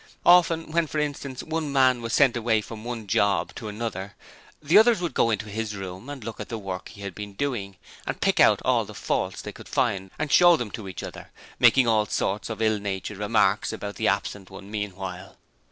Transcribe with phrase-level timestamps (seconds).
[0.25, 4.15] Often, when, for instance, one man was sent away from one 'job' to another,
[4.59, 7.33] the others would go into his room and look at the work he had been
[7.33, 7.77] doing,
[8.07, 11.29] and pick out all the faults they could find and show them to each other,
[11.59, 15.37] making all sorts of ill natured remarks about the absent one meanwhile.